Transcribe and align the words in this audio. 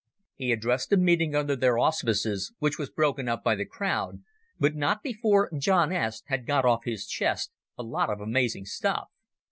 He 0.33 0.51
addressed 0.51 0.91
a 0.91 0.97
meeting 0.97 1.35
under 1.35 1.55
their 1.55 1.77
auspices, 1.77 2.53
which 2.57 2.79
was 2.79 2.89
broken 2.89 3.29
up 3.29 3.43
by 3.43 3.53
the 3.53 3.65
crowd, 3.67 4.23
but 4.59 4.73
not 4.73 5.03
before 5.03 5.51
John 5.55 5.93
S. 5.93 6.23
had 6.25 6.47
got 6.47 6.65
off 6.65 6.85
his 6.85 7.05
chest 7.05 7.51
a 7.77 7.83
lot 7.83 8.09
of 8.09 8.19
amazing 8.19 8.65
stuff. 8.65 9.09